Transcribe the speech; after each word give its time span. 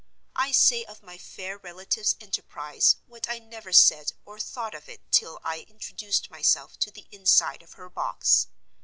I 0.35 0.51
say 0.51 0.83
of 0.83 1.03
my 1.03 1.19
fair 1.19 1.59
relative's 1.59 2.15
enterprise 2.19 2.95
what 3.05 3.29
I 3.29 3.37
never 3.37 3.71
said 3.71 4.13
or 4.25 4.39
thought 4.39 4.73
of 4.73 4.89
it 4.89 5.01
till 5.11 5.39
I 5.43 5.59
introduced 5.69 6.31
myself 6.31 6.79
to 6.79 6.89
the 6.89 7.05
inside 7.11 7.61
of 7.61 7.73
her 7.73 7.87
box. 7.87 8.47